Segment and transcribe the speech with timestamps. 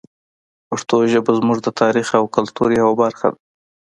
[0.69, 3.39] پښتو ژبه زموږ د تاریخ او کلتور یوه برخه ده.